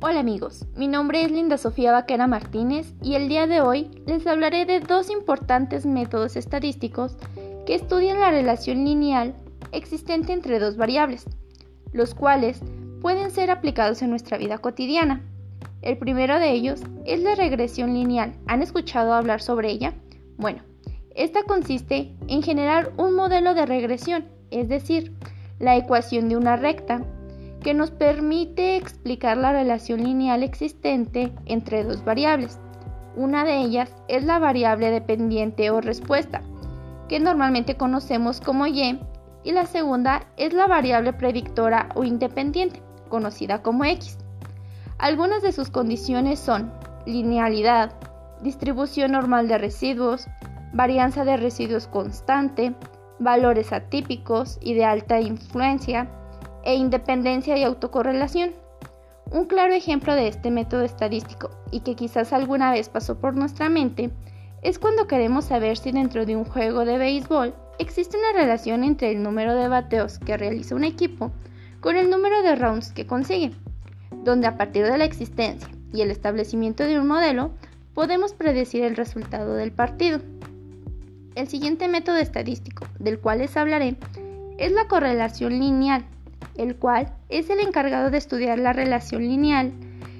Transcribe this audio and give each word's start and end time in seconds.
Hola 0.00 0.20
amigos, 0.20 0.64
mi 0.76 0.86
nombre 0.86 1.22
es 1.22 1.32
Linda 1.32 1.58
Sofía 1.58 1.90
Vaquera 1.90 2.28
Martínez 2.28 2.94
y 3.02 3.16
el 3.16 3.28
día 3.28 3.48
de 3.48 3.60
hoy 3.60 3.90
les 4.06 4.24
hablaré 4.28 4.64
de 4.64 4.78
dos 4.78 5.10
importantes 5.10 5.86
métodos 5.86 6.36
estadísticos 6.36 7.16
que 7.66 7.74
estudian 7.74 8.20
la 8.20 8.30
relación 8.30 8.84
lineal 8.84 9.34
existente 9.72 10.32
entre 10.32 10.60
dos 10.60 10.76
variables, 10.76 11.26
los 11.92 12.14
cuales 12.14 12.60
pueden 13.02 13.32
ser 13.32 13.50
aplicados 13.50 14.00
en 14.00 14.10
nuestra 14.10 14.38
vida 14.38 14.58
cotidiana. 14.58 15.20
El 15.82 15.98
primero 15.98 16.38
de 16.38 16.52
ellos 16.52 16.80
es 17.04 17.20
la 17.20 17.34
regresión 17.34 17.92
lineal. 17.92 18.34
¿Han 18.46 18.62
escuchado 18.62 19.12
hablar 19.14 19.42
sobre 19.42 19.72
ella? 19.72 19.94
Bueno, 20.36 20.62
esta 21.16 21.42
consiste 21.42 22.14
en 22.28 22.44
generar 22.44 22.92
un 22.98 23.16
modelo 23.16 23.52
de 23.52 23.66
regresión, 23.66 24.26
es 24.52 24.68
decir, 24.68 25.12
la 25.58 25.76
ecuación 25.76 26.28
de 26.28 26.36
una 26.36 26.54
recta 26.54 27.02
que 27.62 27.74
nos 27.74 27.90
permite 27.90 28.76
explicar 28.76 29.36
la 29.36 29.52
relación 29.52 30.04
lineal 30.04 30.42
existente 30.42 31.32
entre 31.46 31.84
dos 31.84 32.04
variables. 32.04 32.58
Una 33.16 33.44
de 33.44 33.58
ellas 33.58 33.94
es 34.06 34.24
la 34.24 34.38
variable 34.38 34.90
dependiente 34.90 35.70
o 35.70 35.80
respuesta, 35.80 36.42
que 37.08 37.18
normalmente 37.18 37.76
conocemos 37.76 38.40
como 38.40 38.66
y, 38.66 39.00
y 39.44 39.52
la 39.52 39.66
segunda 39.66 40.26
es 40.36 40.52
la 40.52 40.66
variable 40.66 41.12
predictora 41.12 41.88
o 41.94 42.04
independiente, 42.04 42.82
conocida 43.08 43.62
como 43.62 43.84
x. 43.84 44.18
Algunas 44.98 45.42
de 45.42 45.52
sus 45.52 45.70
condiciones 45.70 46.38
son 46.38 46.72
linealidad, 47.06 47.92
distribución 48.42 49.12
normal 49.12 49.48
de 49.48 49.58
residuos, 49.58 50.26
varianza 50.72 51.24
de 51.24 51.36
residuos 51.36 51.86
constante, 51.86 52.74
valores 53.18 53.72
atípicos 53.72 54.58
y 54.60 54.74
de 54.74 54.84
alta 54.84 55.20
influencia, 55.20 56.08
e 56.68 56.74
independencia 56.74 57.56
y 57.56 57.64
autocorrelación. 57.64 58.50
Un 59.32 59.46
claro 59.46 59.72
ejemplo 59.72 60.14
de 60.14 60.28
este 60.28 60.50
método 60.50 60.82
estadístico 60.82 61.48
y 61.70 61.80
que 61.80 61.94
quizás 61.94 62.34
alguna 62.34 62.70
vez 62.72 62.90
pasó 62.90 63.18
por 63.18 63.34
nuestra 63.34 63.70
mente 63.70 64.10
es 64.60 64.78
cuando 64.78 65.06
queremos 65.06 65.46
saber 65.46 65.78
si 65.78 65.92
dentro 65.92 66.26
de 66.26 66.36
un 66.36 66.44
juego 66.44 66.84
de 66.84 66.98
béisbol 66.98 67.54
existe 67.78 68.18
una 68.18 68.38
relación 68.38 68.84
entre 68.84 69.10
el 69.12 69.22
número 69.22 69.54
de 69.54 69.66
bateos 69.68 70.18
que 70.18 70.36
realiza 70.36 70.74
un 70.74 70.84
equipo 70.84 71.32
con 71.80 71.96
el 71.96 72.10
número 72.10 72.42
de 72.42 72.54
rounds 72.54 72.92
que 72.92 73.06
consigue, 73.06 73.52
donde 74.22 74.46
a 74.46 74.58
partir 74.58 74.84
de 74.84 74.98
la 74.98 75.06
existencia 75.06 75.70
y 75.94 76.02
el 76.02 76.10
establecimiento 76.10 76.84
de 76.84 77.00
un 77.00 77.06
modelo 77.06 77.52
podemos 77.94 78.34
predecir 78.34 78.84
el 78.84 78.94
resultado 78.94 79.54
del 79.54 79.72
partido. 79.72 80.20
El 81.34 81.48
siguiente 81.48 81.88
método 81.88 82.18
estadístico 82.18 82.86
del 82.98 83.20
cual 83.20 83.38
les 83.38 83.56
hablaré 83.56 83.96
es 84.58 84.72
la 84.72 84.86
correlación 84.86 85.58
lineal 85.58 86.04
el 86.56 86.76
cual 86.76 87.14
es 87.28 87.50
el 87.50 87.60
encargado 87.60 88.10
de 88.10 88.18
estudiar 88.18 88.58
la 88.58 88.72
relación 88.72 89.22
lineal 89.22 89.72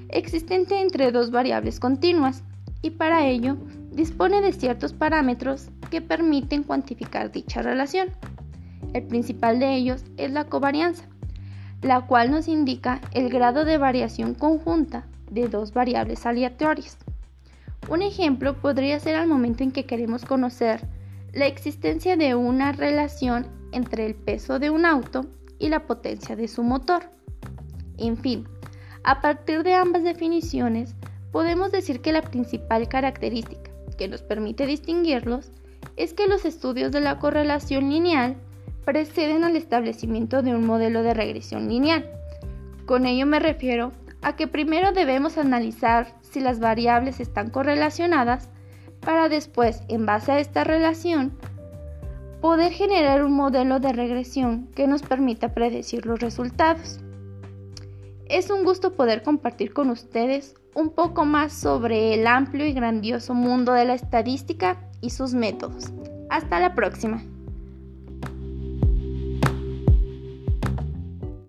existente 0.09 0.81
entre 0.81 1.11
dos 1.11 1.31
variables 1.31 1.79
continuas 1.79 2.43
y 2.81 2.91
para 2.91 3.27
ello 3.27 3.57
dispone 3.91 4.41
de 4.41 4.53
ciertos 4.53 4.93
parámetros 4.93 5.69
que 5.89 6.01
permiten 6.01 6.63
cuantificar 6.63 7.31
dicha 7.31 7.61
relación. 7.61 8.09
El 8.93 9.03
principal 9.03 9.59
de 9.59 9.75
ellos 9.75 10.03
es 10.17 10.31
la 10.31 10.45
covarianza, 10.45 11.05
la 11.81 12.01
cual 12.01 12.31
nos 12.31 12.47
indica 12.47 13.01
el 13.11 13.29
grado 13.29 13.65
de 13.65 13.77
variación 13.77 14.33
conjunta 14.33 15.05
de 15.29 15.47
dos 15.47 15.73
variables 15.73 16.25
aleatorias. 16.25 16.97
Un 17.89 18.01
ejemplo 18.01 18.55
podría 18.55 18.99
ser 18.99 19.15
al 19.15 19.27
momento 19.27 19.63
en 19.63 19.71
que 19.71 19.85
queremos 19.85 20.25
conocer 20.25 20.81
la 21.33 21.47
existencia 21.47 22.17
de 22.17 22.35
una 22.35 22.71
relación 22.71 23.47
entre 23.71 24.05
el 24.05 24.15
peso 24.15 24.59
de 24.59 24.69
un 24.69 24.85
auto 24.85 25.25
y 25.59 25.69
la 25.69 25.85
potencia 25.85 26.35
de 26.35 26.47
su 26.47 26.63
motor. 26.63 27.03
En 27.97 28.17
fin, 28.17 28.47
a 29.03 29.21
partir 29.21 29.63
de 29.63 29.75
ambas 29.75 30.03
definiciones, 30.03 30.95
podemos 31.31 31.71
decir 31.71 32.01
que 32.01 32.11
la 32.11 32.21
principal 32.21 32.87
característica 32.87 33.69
que 33.97 34.07
nos 34.07 34.21
permite 34.21 34.65
distinguirlos 34.65 35.51
es 35.97 36.13
que 36.13 36.27
los 36.27 36.45
estudios 36.45 36.91
de 36.91 37.01
la 37.01 37.19
correlación 37.19 37.89
lineal 37.89 38.37
preceden 38.85 39.43
al 39.43 39.55
establecimiento 39.55 40.41
de 40.41 40.55
un 40.55 40.65
modelo 40.65 41.03
de 41.03 41.13
regresión 41.13 41.67
lineal. 41.67 42.09
Con 42.85 43.05
ello 43.05 43.25
me 43.25 43.39
refiero 43.39 43.91
a 44.21 44.35
que 44.35 44.47
primero 44.47 44.91
debemos 44.91 45.37
analizar 45.37 46.15
si 46.21 46.39
las 46.39 46.59
variables 46.59 47.19
están 47.19 47.49
correlacionadas 47.49 48.49
para 48.99 49.29
después, 49.29 49.83
en 49.87 50.05
base 50.05 50.31
a 50.31 50.39
esta 50.39 50.63
relación, 50.63 51.37
poder 52.41 52.71
generar 52.71 53.23
un 53.23 53.33
modelo 53.33 53.79
de 53.79 53.93
regresión 53.93 54.67
que 54.75 54.87
nos 54.87 55.01
permita 55.01 55.53
predecir 55.53 56.05
los 56.05 56.19
resultados. 56.19 56.99
Es 58.25 58.49
un 58.49 58.63
gusto 58.63 58.93
poder 58.93 59.23
compartir 59.23 59.73
con 59.73 59.89
ustedes 59.89 60.55
un 60.75 60.91
poco 60.91 61.25
más 61.25 61.51
sobre 61.51 62.13
el 62.13 62.27
amplio 62.27 62.65
y 62.65 62.73
grandioso 62.73 63.33
mundo 63.33 63.73
de 63.73 63.85
la 63.85 63.95
estadística 63.95 64.77
y 65.01 65.09
sus 65.09 65.33
métodos. 65.33 65.91
Hasta 66.29 66.59
la 66.59 66.75
próxima. 66.75 67.23